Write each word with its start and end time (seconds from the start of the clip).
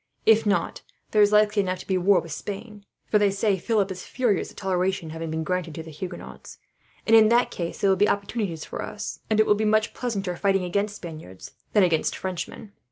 If 0.25 0.47
not, 0.47 0.81
there 1.11 1.21
is 1.21 1.31
likely 1.31 1.61
enough 1.61 1.77
to 1.81 1.85
be 1.85 1.95
war 1.95 2.21
with 2.21 2.31
Spain, 2.31 2.87
for 3.05 3.19
they 3.19 3.29
say 3.29 3.59
Philip 3.59 3.91
is 3.91 4.03
furious 4.03 4.49
at 4.49 4.57
toleration 4.57 5.11
having 5.11 5.29
been 5.29 5.43
granted 5.43 5.75
to 5.75 5.83
the 5.83 5.91
Huguenots; 5.91 6.57
and 7.05 7.15
in 7.15 7.29
that 7.29 7.51
case 7.51 7.79
there 7.81 7.89
will 7.91 7.97
be 7.97 8.09
opportunities 8.09 8.65
for 8.65 8.81
us, 8.81 9.19
and 9.29 9.39
it 9.39 9.45
will 9.45 9.53
be 9.53 9.63
much 9.63 9.93
pleasanter 9.93 10.35
fighting 10.35 10.63
against 10.63 10.95
Spaniards 10.95 11.51
than 11.73 11.83
against 11.83 12.15
Frenchmen. 12.17 12.71